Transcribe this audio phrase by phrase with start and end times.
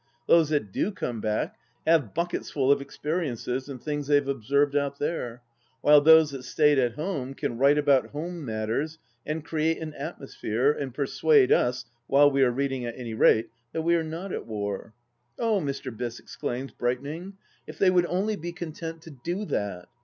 [0.25, 4.97] Those that do come back have bucketsful of experiences and things they have observed out
[4.97, 5.43] there,
[5.81, 10.71] while those that stayed at home can write about home matters and create an atmosphere,
[10.71, 14.47] and persuade us, while we are reading at any rate, that we are not at
[14.47, 14.95] war
[15.39, 15.95] I" Oh," Mr.
[15.95, 17.33] Biss exclaims, brightening,"
[17.67, 19.87] if they would only be content to do that